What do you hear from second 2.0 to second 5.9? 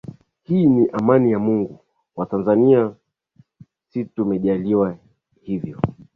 watanzania si tumejaliwa hivyo